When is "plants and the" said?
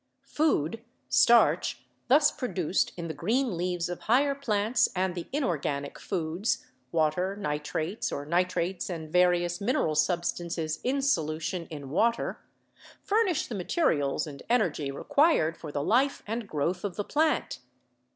4.33-5.27